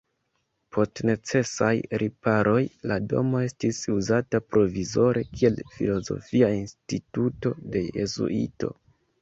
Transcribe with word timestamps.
Post 0.75 1.01
necesaj 1.09 1.73
riparoj 2.03 2.63
la 2.91 2.97
domo 3.11 3.41
estis 3.49 3.83
uzata 3.97 4.41
provizore 4.55 5.23
kiel 5.35 5.61
filozofia 5.77 6.51
instituto 6.63 7.57
de 7.77 7.89
jezuitoj. 8.01 8.77